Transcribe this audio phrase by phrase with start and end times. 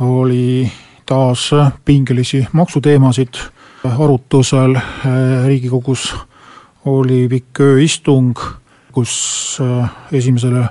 [0.00, 0.72] oli
[1.06, 1.50] taas
[1.84, 3.34] pingelisi maksuteemasid.
[3.98, 4.76] Arutusel
[5.46, 6.14] Riigikogus
[6.84, 8.38] oli pikk ööistung,
[8.92, 9.58] kus
[10.12, 10.64] esimesele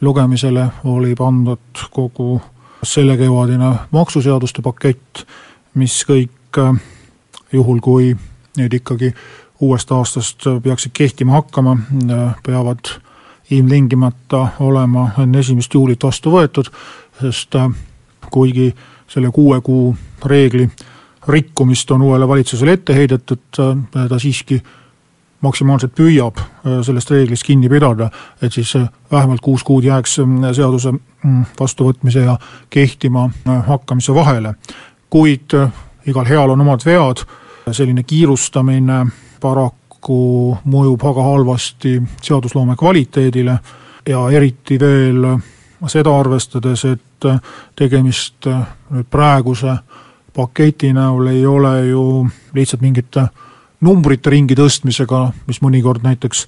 [0.00, 2.40] lugemisele oli pandud kogu
[2.82, 5.22] sellekevadine maksuseaduste pakett,
[5.74, 6.60] mis kõik
[7.52, 8.16] juhul, kui
[8.56, 9.12] need ikkagi
[9.60, 11.76] uuest aastast peaksid kehtima hakkama,
[12.46, 12.94] peavad
[13.50, 16.70] ilmtingimata olema enne esimest juulit vastu võetud,
[17.20, 17.54] sest
[18.30, 18.74] kuigi
[19.08, 20.68] selle kuue kuu reegli
[21.28, 23.40] rikkumist on uuele valitsusele ette heidetud,
[23.92, 24.62] ta siiski
[25.40, 26.40] maksimaalselt püüab
[26.82, 28.10] sellest reeglist kinni pidada,
[28.42, 28.72] et siis
[29.12, 30.18] vähemalt kuus kuud jääks
[30.56, 30.92] seaduse
[31.60, 32.38] vastuvõtmise ja
[32.70, 33.28] kehtima
[33.66, 34.54] hakkamise vahele.
[35.10, 35.54] kuid
[36.06, 37.22] igal heal on omad vead,
[37.72, 39.06] selline kiirustamine
[39.40, 43.58] paraku mõjub väga halvasti seadusloome kvaliteedile
[44.08, 45.24] ja eriti veel
[45.86, 47.26] seda arvestades, et
[47.78, 48.48] tegemist
[48.90, 49.76] nüüd praeguse
[50.34, 52.02] paketi näol ei ole ju
[52.54, 53.28] lihtsalt mingite
[53.80, 56.46] numbrite ringi tõstmisega, mis mõnikord näiteks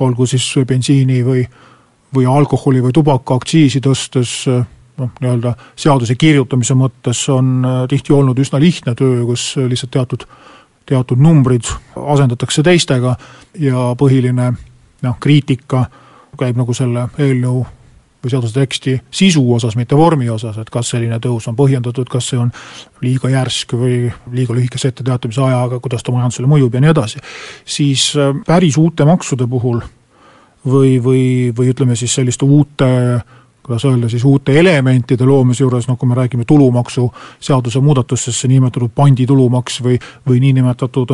[0.00, 1.44] olgu siis bensiini või,
[2.14, 8.60] või alkoholi või tubaka aktsiisi tõstes noh, nii-öelda seaduse kirjutamise mõttes on tihti olnud üsna
[8.60, 10.24] lihtne töö, kus lihtsalt teatud,
[10.88, 13.16] teatud numbrid asendatakse teistega
[13.58, 14.52] ja põhiline
[15.02, 15.86] noh, kriitika
[16.40, 17.66] käib nagu selle eelnõu
[18.20, 22.30] või seaduse teksti sisu osas, mitte vormi osas, et kas selline tõus on põhjendatud, kas
[22.32, 22.52] see on
[23.04, 27.24] liiga järsk või liiga lühikese etteteatamise ajaga, kuidas ta majandusele mõjub ja nii edasi,
[27.64, 28.10] siis
[28.46, 29.80] päris uute maksude puhul
[30.66, 32.90] või, või, või ütleme siis selliste uute
[33.70, 38.90] kuidas öelda siis, uute elementide loomise juures, noh kui me räägime tulumaksuseaduse muudatustest, see niinimetatud
[38.96, 41.12] panditulumaks või, või niinimetatud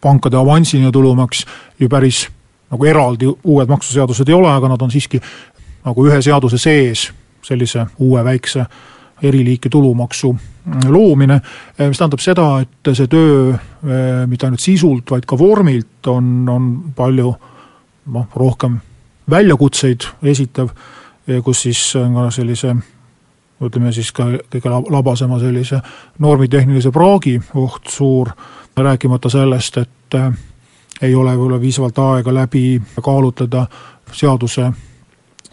[0.00, 1.44] pankade avansiline tulumaks
[1.80, 2.24] ju päris
[2.70, 5.20] nagu eraldi uued maksuseadused ei ole, aga nad on siiski
[5.84, 7.10] nagu ühe seaduse sees
[7.42, 8.64] sellise uue väikse
[9.22, 10.34] eriliiki tulumaksu
[10.88, 11.40] loomine,
[11.78, 13.52] mis tähendab seda, et see töö
[14.28, 17.32] mitte ainult sisult, vaid ka vormilt on, on palju
[18.14, 18.78] noh, rohkem
[19.30, 20.72] väljakutseid esitav,
[21.44, 22.74] kus siis on ka sellise
[23.60, 25.80] ütleme siis ka kõige labasema sellise
[26.18, 28.30] normitehnilise praagi oht suur,
[28.76, 30.16] rääkimata sellest, et
[31.02, 33.66] ei ole võib-olla piisavalt aega läbi kaalutleda
[34.12, 34.70] seaduse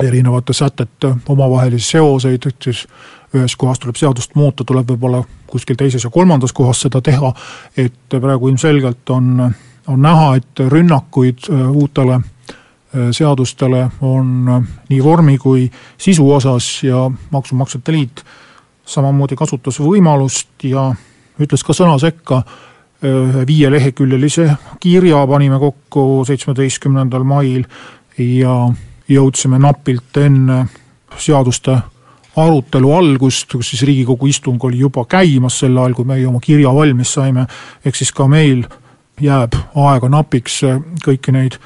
[0.03, 2.87] erinevate sätete omavahelisi seoseid, et siis
[3.35, 7.33] ühes kohas tuleb seadust muuta, tuleb võib-olla kuskil teises ja kolmandas kohas seda teha,
[7.77, 9.51] et praegu ilmselgelt on,
[9.87, 12.21] on näha, et rünnakuid uutele
[13.11, 14.47] seadustele on
[14.89, 18.23] nii vormi kui sisu osas ja Maksumaksjate Liit
[18.87, 20.87] samamoodi kasutas võimalust ja
[21.39, 22.41] ütles ka sõna sekka,
[23.47, 24.47] viieleheküljelise
[24.81, 27.67] kirja panime kokku seitsmeteistkümnendal mail
[28.17, 28.55] ja
[29.09, 30.65] jõudsime napilt enne
[31.17, 31.77] seaduste
[32.37, 36.73] arutelu algust, kus siis Riigikogu istung oli juba käimas sel ajal, kui meie oma kirja
[36.73, 37.47] valmis saime,
[37.85, 38.65] ehk siis ka meil
[39.21, 40.61] jääb aega napiks
[41.05, 41.57] kõiki neid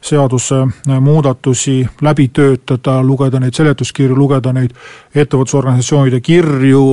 [0.00, 0.54] seaduse
[1.00, 4.72] muudatusi läbi töötada, lugeda neid seletuskirju, lugeda neid
[5.14, 6.84] ettevõtlusorganisatsioonide kirju,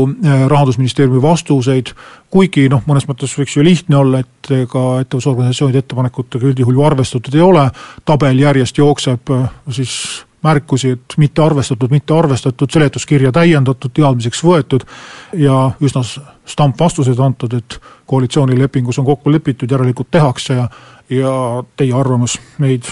[0.47, 1.93] rahandusministeeriumi vastuseid,
[2.33, 7.39] kuigi noh, mõnes mõttes võiks ju lihtne olla, et ega ettevõtlusorganisatsioonide ettepanekutega üldjuhul ju arvestatud
[7.39, 7.69] ei ole,
[8.05, 9.35] tabel järjest jookseb
[9.71, 9.97] siis
[10.43, 14.85] märkusi, et mitte arvestatud, mitte arvestatud, seletuskirja täiendatud, teadmiseks võetud
[15.33, 16.03] ja üsna
[16.47, 20.67] stampvastuseid antud, et koalitsioonilepingus on kokku lepitud, järelikult tehakse ja
[21.09, 22.87] ja teie arvamus meid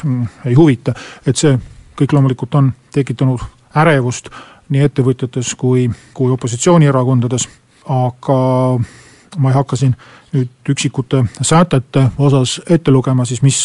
[0.45, 0.93] ei huvita,
[1.27, 1.57] et see
[1.99, 3.43] kõik loomulikult on tekitanud
[3.75, 4.29] ärevust
[4.69, 7.47] nii ettevõtjates kui, kui opositsioonierakondades,
[7.91, 8.37] aga
[9.37, 9.93] ma ei hakka siin
[10.35, 13.59] nüüd üksikute sätete osas ette lugema siis, mis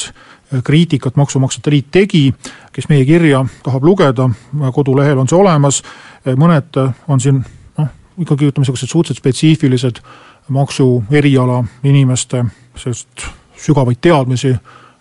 [0.65, 2.35] kriitikat Maksumaksjate Liit tegi,
[2.73, 4.29] kes meie kirja tahab lugeda,
[4.75, 5.83] kodulehel on see olemas,
[6.27, 7.39] mõned on siin
[7.79, 10.03] noh, ikkagi ütleme, niisugused suhteliselt spetsiifilised
[10.51, 12.45] maksu eriala inimeste
[12.77, 14.55] sellist sügavaid teadmisi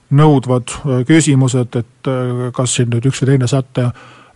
[0.09, 0.71] nõudvad
[1.07, 2.09] küsimused, et
[2.55, 3.89] kas siin nüüd üks või teine säte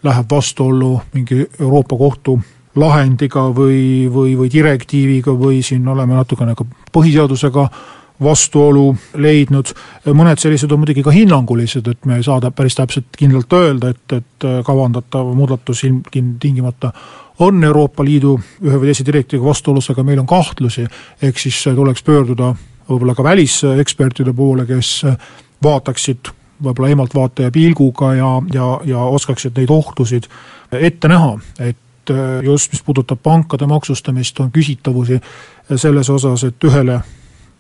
[0.03, 2.37] läheb vastuollu mingi Euroopa Kohtu
[2.75, 7.67] lahendiga või, või, või direktiiviga või siin oleme natukene ka põhiseadusega
[8.23, 9.71] vastuolu leidnud,
[10.13, 14.17] mõned sellised on muidugi ka hinnangulised, et me ei saa päris täpselt kindlalt öelda, et,
[14.19, 16.93] et kavandatav muudatus ilmtingimata
[17.43, 20.85] on Euroopa Liidu ühe või teise direktiiviga vastuolus, aga meil on kahtlusi,
[21.21, 22.53] ehk siis tuleks pöörduda
[22.89, 25.05] võib-olla ka välisekspertide poole, kes
[25.63, 26.31] vaataksid
[26.63, 30.27] võib-olla eemaltvaataja pilguga ja, ja, ja oskaksid neid ohtusid
[30.73, 32.13] ette näha, et
[32.43, 35.19] just mis puudutab pankade maksustamist, on küsitavusi
[35.75, 36.99] selles osas, et ühele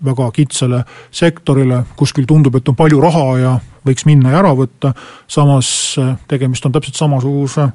[0.03, 3.53] väga kitsale sektorile, kuskil tundub, et on palju raha ja
[3.87, 4.93] võiks minna ja ära võtta,
[5.27, 5.69] samas
[6.27, 7.69] tegemist on täpselt samasuguse,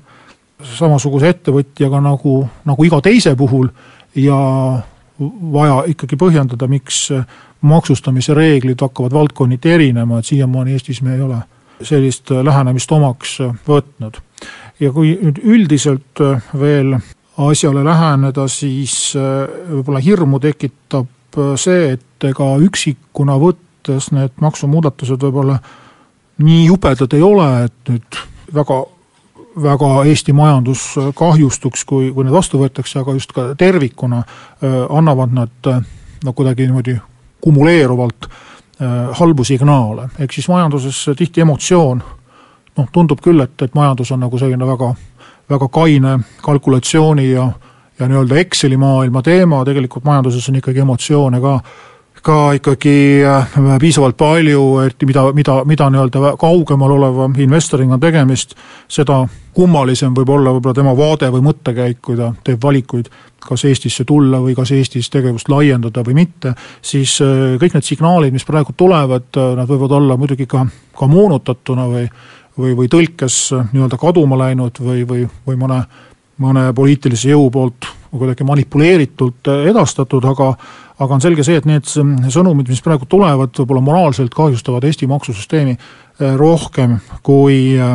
[0.76, 3.70] samasuguse ettevõtjaga nagu, nagu iga teise puhul
[4.18, 4.38] ja
[5.52, 7.08] vaja ikkagi põhjendada, miks
[7.66, 11.40] maksustamise reeglid hakkavad valdkonniti erinema, et siiamaani Eestis me ei ole
[11.82, 14.20] sellist lähenemist omaks võtnud.
[14.80, 16.22] ja kui nüüd üldiselt
[16.58, 16.94] veel
[17.38, 25.58] asjale läheneda, siis võib-olla hirmu tekitab see, et ega üksikuna võttes need maksumuudatused võib-olla
[26.42, 28.22] nii jubedad ei ole, et nüüd
[28.54, 28.82] väga
[29.62, 30.84] väga Eesti majandus
[31.14, 34.22] kahjustuks, kui, kui need vastu võetakse, aga just ka tervikuna
[34.88, 35.70] annavad nad
[36.24, 36.96] no kuidagi niimoodi
[37.40, 42.02] kumuleeruvalt äh, halbu signaale, ehk siis majanduses tihti emotsioon
[42.78, 44.92] noh, tundub küll, et, et majandus on nagu selline väga,
[45.50, 47.50] väga kaine kalkulatsiooni ja
[47.98, 51.56] ja nii-öelda Exceli maailma teema, tegelikult majanduses on ikkagi emotsioone ka
[52.22, 52.94] ka ikkagi
[53.24, 58.54] äh, piisavalt palju, eriti mida, mida, mida nii-öelda kaugemal oleva investoriga on tegemist,
[58.88, 59.22] seda
[59.54, 63.10] kummalisem võib olla võib-olla tema vaade või mõttekäik, kui ta teeb valikuid,
[63.48, 68.34] kas Eestisse tulla või kas Eestis tegevust laiendada või mitte, siis äh, kõik need signaalid,
[68.34, 70.66] mis praegu tulevad, äh, nad võivad olla muidugi ka,
[70.98, 72.08] ka moonutatuna või
[72.58, 75.76] või, või tõlkes nii-öelda kaduma läinud või, või, või mõne,
[76.42, 80.52] mõne poliitilise jõu poolt kuidagi manipuleeritult edastatud, aga
[80.98, 85.76] aga on selge see, et need sõnumid, mis praegu tulevad, võib-olla moraalselt kahjustavad Eesti maksusüsteemi
[85.76, 87.94] eh, rohkem kui eh,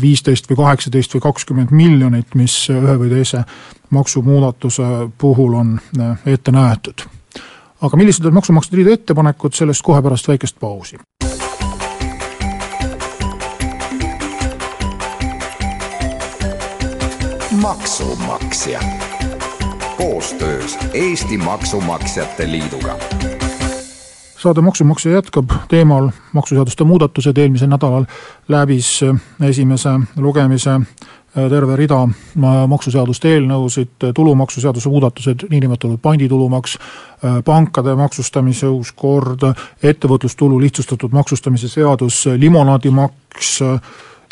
[0.00, 3.44] viisteist või kaheksateist või kakskümmend miljonit, mis ühe või teise
[3.92, 4.88] maksumuudatuse
[5.20, 5.74] puhul on
[6.26, 7.04] ette nähtud.
[7.80, 10.96] aga millised on Maksumaksjate Liidu ettepanekud, sellest kohe pärast väikest pausi.
[17.62, 18.80] maksumaksja
[20.02, 22.96] koostöös Eesti Maksumaksjate Liiduga.
[24.38, 28.04] saade Maksumaksja jätkab teemal maksuseaduste muudatused, eelmisel nädalal
[28.48, 29.00] läbis
[29.48, 36.78] esimese lugemise äh, terve rida äh, maksuseaduste eelnõusid, tulumaksuseaduse muudatused, niinimetatud panditulumaks,
[37.44, 39.46] pankade maksustamise uus kord,
[39.82, 43.60] ettevõtlustulu lihtsustatud maksustamise seadus, limonaadimaks,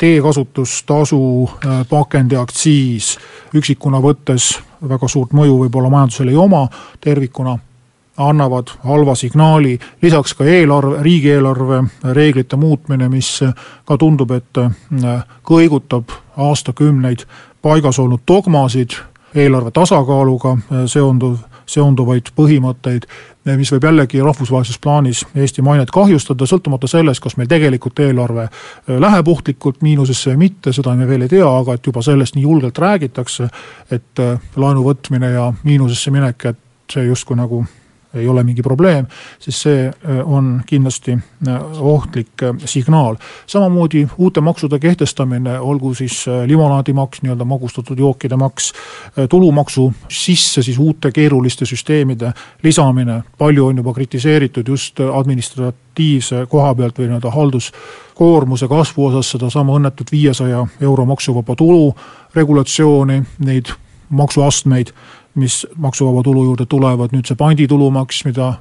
[0.01, 1.49] teekasutustasu,
[1.89, 3.17] pakendiaktsiis,
[3.53, 4.55] üksikuna võttes
[4.89, 6.63] väga suurt mõju võib-olla majandusele ei oma,
[7.01, 7.57] tervikuna
[8.17, 11.83] annavad halva signaali, lisaks ka eelarve, riigieelarve
[12.13, 13.39] reeglite muutmine, mis
[13.85, 17.25] ka tundub, et äh, kõigutab aastakümneid
[17.61, 18.97] paigas olnud dogmasid,
[19.35, 21.37] eelarve tasakaaluga äh, seonduv,
[21.69, 23.07] seonduvaid põhimõtteid,
[23.57, 28.97] mis võib jällegi rahvusvahelises plaanis Eesti mainet kahjustada, sõltumata sellest, kas meil tegelikult eelarve äh,
[29.01, 32.47] läheb ohtlikult miinusesse või mitte, seda me veel ei tea, aga et juba sellest nii
[32.47, 33.49] julgelt räägitakse,
[33.91, 37.63] et äh, laenu võtmine ja miinusesse minek, et see justkui nagu
[38.13, 39.07] ei ole mingi probleem,
[39.39, 41.11] siis see äh, on kindlasti
[41.47, 43.15] äh, ohtlik äh, signaal.
[43.47, 48.73] samamoodi uute maksude kehtestamine, olgu siis limonaadimaks, nii-öelda magustatud jookide maks,
[49.29, 56.99] tulumaksu sisse siis uute keeruliste süsteemide lisamine, palju on juba kritiseeritud just administratiivse koha pealt
[56.99, 61.95] või nii-öelda halduskoormuse kasvu osas sedasama õnnetut viiesaja euro maksuvaba tulu
[62.35, 63.71] regulatsiooni, neid
[64.09, 64.91] maksuastmeid
[65.35, 68.53] mis maksuvaba tulu juurde tulevad, nüüd see panditulumaks, mida,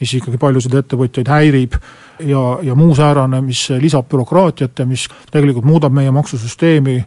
[0.00, 1.78] mis ikkagi paljusid ettevõtjaid häirib
[2.26, 6.98] ja, ja muu säärane, mis lisab bürokraatiat ja mis tegelikult muudab meie maksusüsteemi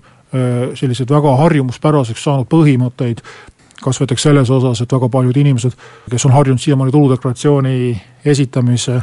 [0.77, 3.23] sellised väga harjumuspäraseks saanud põhimõtteid,
[3.81, 5.73] kas näiteks selles osas, et väga paljud inimesed,
[6.11, 9.01] kes on harjunud siiamaani tuludeklaratsiooni esitamise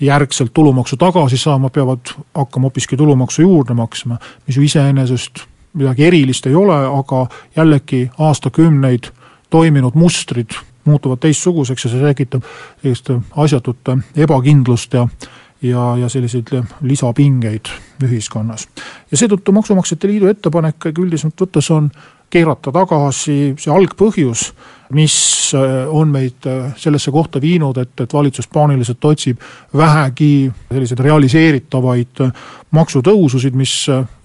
[0.00, 5.44] järgselt tulumaksu tagasi saama, peavad hakkama hoopiski tulumaksu juurde maksma, mis ju iseenesest
[5.74, 9.10] midagi erilist ei ole, aga jällegi aastakümneid
[9.50, 12.44] toiminud mustrid muutuvad teistsuguseks ja see tekitab
[12.82, 13.10] sellist
[13.44, 15.08] asjatut ebakindlust ja
[15.64, 17.70] ja, ja selliseid lisapingeid
[18.04, 18.68] ühiskonnas.
[19.10, 21.88] ja seetõttu Maksumaksjate Liidu ettepanek üldisemalt võttes on
[22.34, 24.48] keerata tagasi see algpõhjus,
[24.94, 25.14] mis
[25.54, 26.44] on meid
[26.78, 29.40] sellesse kohta viinud, et, et valitsus paaniliselt otsib
[29.74, 32.20] vähegi selliseid realiseeritavaid
[32.74, 33.72] maksutõususid, mis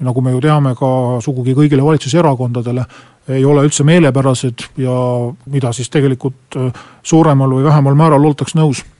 [0.03, 0.91] nagu me ju teame, ka
[1.23, 2.85] sugugi kõigile valitsuserakondadele
[3.29, 4.93] ei ole üldse meelepärased ja
[5.51, 8.81] mida siis tegelikult äh, suuremal või vähemal määral oldaks nõus.
[8.81, 8.98] Äh,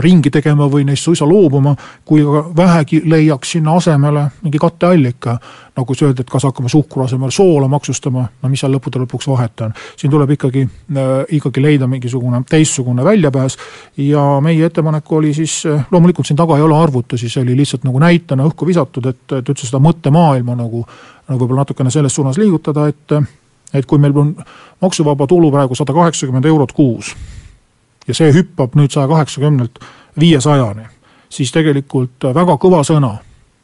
[0.00, 1.74] ringi tegema või neist suisa loobuma,
[2.06, 2.22] kui
[2.56, 5.38] vähegi leiaks sinna asemele mingi katteallika.
[5.76, 9.26] nagu sa öeldud, et kas hakkame suhkru asemel soola maksustama, no mis seal lõppude lõpuks
[9.26, 9.72] vahet on.
[9.96, 13.56] siin tuleb ikkagi äh,, ikkagi leida mingisugune teistsugune väljapääs
[13.96, 17.84] ja meie ettepanek oli siis, äh, loomulikult siin taga ei ole arvutusi, see oli lihtsalt
[17.84, 20.86] nagu näitena õhku visatud, et, et üldse seda mõttemaailma nagu,
[21.28, 23.18] nagu võib-olla natukene selles suunas liigutada, et
[23.74, 24.36] et kui meil on
[24.80, 27.16] maksuvaba tulu praegu sada kaheksakümmend eurot kuus
[28.08, 29.78] ja see hüppab nüüd saja kaheksakümnelt
[30.20, 30.88] viiesajani,
[31.28, 33.16] siis tegelikult väga kõva sõna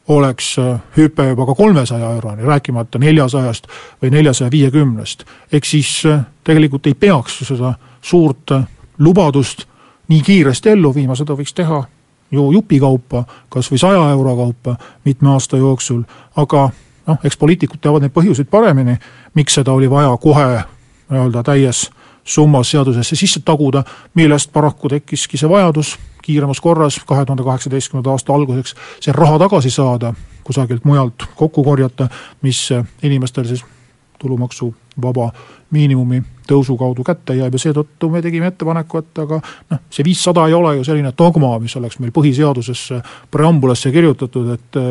[0.07, 3.67] oleks äh, hüpe juba ka kolmesaja euroni, rääkimata neljasajast
[4.01, 5.23] või neljasaja viiekümnest.
[5.51, 8.67] ehk siis äh, tegelikult ei peaks ju seda suurt äh,
[8.97, 9.65] lubadust
[10.07, 11.83] nii kiiresti ellu viima, seda võiks teha
[12.31, 16.03] ju jupikaupa, kas või saja euro kaupa mitme aasta jooksul,
[16.35, 16.69] aga
[17.07, 18.97] noh, eks poliitikud teavad neid põhjuseid paremini,
[19.33, 20.63] miks seda oli vaja kohe
[21.11, 21.89] nii-öelda täies
[22.33, 23.83] summas seadusesse sisse taguda,
[24.15, 29.71] millest paraku tekkiski see vajadus kiiremas korras kahe tuhande kaheksateistkümnenda aasta alguseks see raha tagasi
[29.73, 32.09] saada, kusagilt mujalt kokku korjata,
[32.41, 32.69] mis
[33.03, 33.65] inimestel siis
[34.19, 35.31] tulumaksuvaba
[35.71, 40.45] miinimumi tõusu kaudu kätte jääb ja seetõttu me tegime ettepaneku, et aga noh, see viissada
[40.49, 44.81] ei ole ju selline dogma, mis oleks meil põhiseadusesse preambulasse kirjutatud, et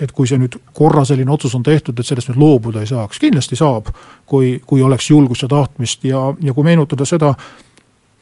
[0.00, 3.20] et kui see nüüd korra selline otsus on tehtud, et sellest nüüd loobuda ei saaks,
[3.20, 3.90] kindlasti saab,
[4.26, 7.34] kui, kui oleks julgust ja tahtmist ja, ja kui meenutada seda,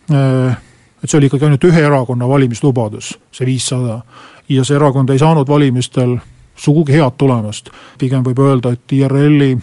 [0.09, 4.01] et see oli ikkagi ainult ühe erakonna valimislubadus, see viissada,
[4.49, 6.17] ja see erakond ei saanud valimistel
[6.59, 9.55] sugugi head tulemust, pigem võib öelda, et IRL-i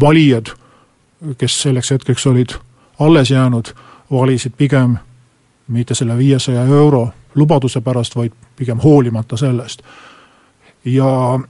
[0.00, 0.52] valijad,
[1.38, 2.54] kes selleks hetkeks olid
[2.98, 3.66] alles jäänud,
[4.10, 4.96] valisid pigem
[5.68, 9.82] mitte selle viiesaja euro lubaduse pärast, vaid pigem hoolimata sellest.
[10.84, 11.40] ja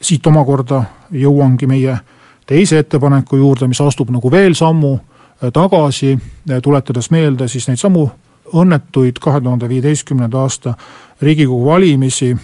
[0.00, 1.98] siit omakorda jõuangi meie
[2.46, 4.98] teise ettepaneku juurde, mis astub nagu veel sammu
[5.52, 6.18] tagasi,
[6.62, 8.10] tuletades meelde siis neid samu
[8.54, 10.74] õnnetuid kahe tuhande viieteistkümnenda aasta
[11.22, 12.36] Riigikogu valimisi,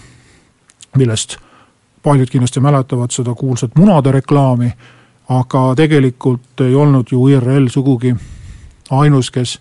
[0.96, 1.36] millest
[2.02, 4.72] paljud kindlasti mäletavad seda kuulsat munade reklaami
[5.28, 8.14] aga tegelikult ei olnud ju IRL sugugi
[8.90, 9.58] ainus, kes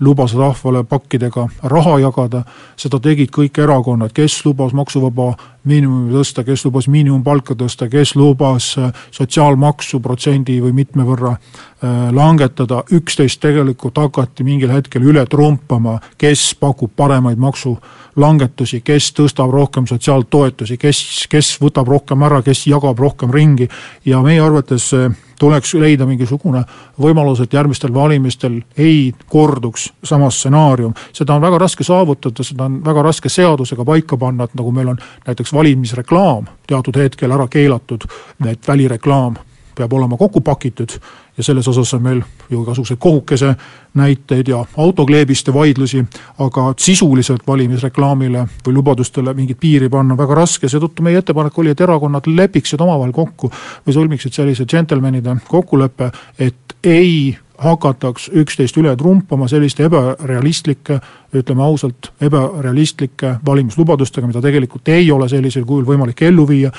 [0.00, 2.42] lubas rahvale pakkidega raha jagada,
[2.76, 5.34] seda tegid kõik erakonnad, kes lubas maksuvaba
[5.68, 12.08] miinimumi tõsta, kes lubas miinimumpalka tõsta, kes lubas äh, sotsiaalmaksu protsendi või mitme võrra äh,
[12.16, 19.88] langetada, üksteist tegelikult hakati mingil hetkel üle trumpama, kes pakub paremaid maksulangetusi, kes tõstab rohkem
[19.90, 23.68] sotsiaaltoetusi, kes, kes võtab rohkem ära, kes jagab rohkem ringi.
[24.08, 24.94] Ja meie arvates
[25.40, 26.62] tuleks leida mingisugune
[27.00, 30.94] võimalus, et järgmistel valimistel ei korduks sama stsenaarium.
[31.12, 34.92] seda on väga raske saavutada, seda on väga raske seadusega paika panna, et nagu meil
[34.94, 38.04] on näiteks valimisreklaam teatud hetkel ära keelatud,
[38.46, 39.38] et välireklaam
[39.74, 40.98] peab olema kokku pakitud
[41.40, 43.54] ja selles osas on meil ju igasuguseid kohukese
[43.94, 46.04] näiteid ja autokleebiste vaidlusi,
[46.38, 51.72] aga sisuliselt valimisreklaamile või lubadustele mingit piiri panna on väga raske, seetõttu meie ettepanek oli,
[51.72, 53.50] et erakonnad lepiksid omavahel kokku
[53.86, 61.00] või sõlmiksid sellise džentelmenide kokkuleppe, et ei hakataks üksteist üle trumpama selliste ebarealistlike,
[61.36, 66.72] ütleme ausalt, ebarealistlike valimislubadustega, mida tegelikult ei ole sellisel kujul võimalik ellu viia,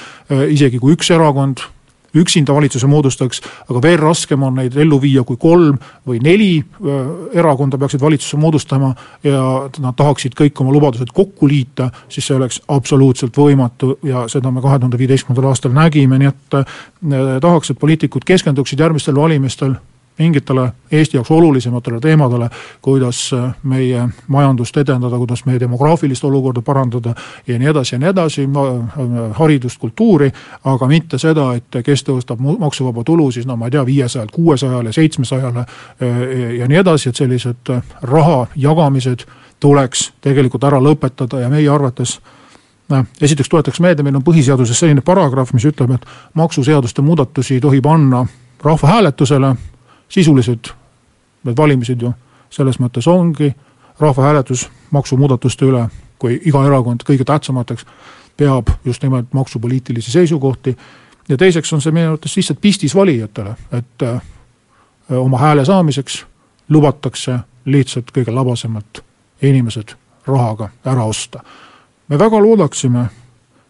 [0.49, 1.61] isegi kui üks erakond
[2.15, 5.77] üksinda valitsuse moodustaks, aga veel raskem on neid ellu viia, kui kolm
[6.07, 6.51] või neli
[7.33, 9.43] erakonda peaksid valitsuse moodustama ja
[9.79, 14.63] nad tahaksid kõik oma lubadused kokku liita, siis see oleks absoluutselt võimatu ja seda me
[14.63, 16.59] kahe tuhande viieteistkümnendal aastal nägime, nii et
[17.41, 19.77] tahaks, et poliitikud keskenduksid järgmistel valimistel
[20.21, 22.49] mingitele Eesti jaoks olulisematele teemadele,
[22.81, 27.13] kuidas äh, meie majandust edendada, kuidas meie demograafilist olukorda parandada
[27.47, 30.31] ja nii edasi ja nii edasi, äh, haridust, kultuuri,
[30.63, 34.91] aga mitte seda, et kes tõstab maksuvaba tulu siis no ma ei tea, viiesajalt kuuesajale,
[34.93, 36.21] seitsmesajale äh,
[36.59, 39.25] ja nii edasi, et sellised raha jagamised
[39.61, 42.19] tuleks tegelikult ära lõpetada ja meie arvates
[42.91, 47.63] noh, esiteks tuletaks meelde, meil on põhiseaduses selline paragrahv, mis ütleb, et maksuseaduste muudatusi ei
[47.63, 48.25] tohi panna
[48.63, 49.55] rahvahääletusele
[50.11, 50.73] sisuliselt
[51.43, 52.11] need valimised ju
[52.51, 53.53] selles mõttes ongi
[53.99, 55.85] rahvahääletus maksumuudatuste üle,
[56.19, 57.85] kui iga erakond kõige tähtsamateks
[58.37, 60.77] peab just nimelt maksupoliitilisi seisukohti.
[61.29, 64.21] ja teiseks on see minu arvates lihtsalt pistis valijatele, et äh,
[65.09, 66.25] oma hääle saamiseks
[66.69, 69.03] lubatakse lihtsalt kõige labasemalt
[69.41, 69.95] inimesed
[70.27, 71.43] rahaga ära osta.
[72.07, 73.09] me väga loodaksime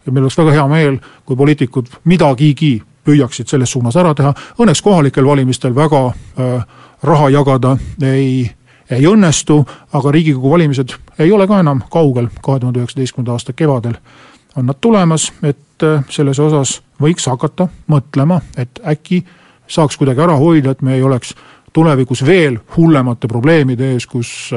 [0.06, 4.82] ja meil oleks väga hea meel, kui poliitikud midagigi püüaksid selles suunas ära teha, õnneks
[4.84, 6.66] kohalikel valimistel väga äh,
[7.04, 8.52] raha jagada ei,
[8.90, 9.62] ei õnnestu,
[9.94, 13.98] aga Riigikogu valimised ei ole ka enam kaugel, kahe tuhande üheksateistkümnenda aasta kevadel
[14.56, 19.24] on nad tulemas, et äh, selles osas võiks hakata mõtlema, et äkki
[19.72, 21.34] saaks kuidagi ära hoida, et me ei oleks
[21.74, 24.52] tulevikus veel hullemate probleemide ees, kus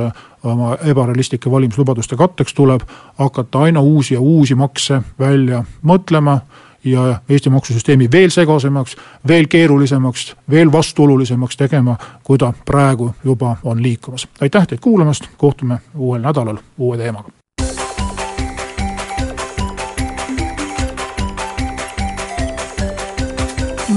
[0.44, 2.82] oma ebarealistlike valimislubaduste katteks tuleb
[3.18, 6.38] hakata aina uusi ja uusi makse välja mõtlema
[6.84, 8.96] ja Eesti maksusüsteemi veel segasemaks,
[9.28, 14.28] veel keerulisemaks, veel vastuolulisemaks tegema, kui ta praegu juba on liikumas.
[14.40, 17.28] aitäh teid kuulamast, kohtume uuel nädalal uue teemaga.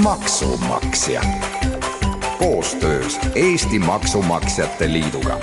[0.02, 1.22] maksumaksja
[2.38, 5.38] koostöös Eesti Maksumaksjate Liiduga